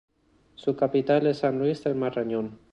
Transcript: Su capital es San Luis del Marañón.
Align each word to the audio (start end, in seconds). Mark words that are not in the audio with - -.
Su 0.55 0.75
capital 0.75 1.27
es 1.27 1.37
San 1.37 1.59
Luis 1.59 1.83
del 1.83 1.93
Marañón. 1.93 2.57